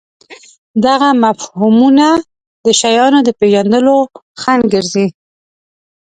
[0.85, 2.07] دغه مفهومونه
[2.65, 3.95] د شیانو د پېژندلو
[4.41, 5.07] خنډ ګرځي.